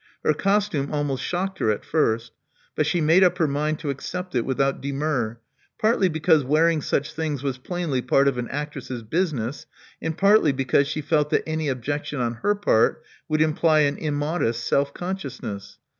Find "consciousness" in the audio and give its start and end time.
14.91-15.77